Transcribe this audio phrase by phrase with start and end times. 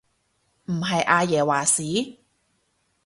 [0.65, 1.83] 唔係阿爺話事？